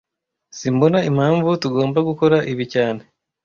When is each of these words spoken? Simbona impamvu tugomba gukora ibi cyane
Simbona 0.57 0.99
impamvu 1.09 1.49
tugomba 1.63 1.99
gukora 2.09 2.37
ibi 2.51 2.65
cyane 2.73 3.01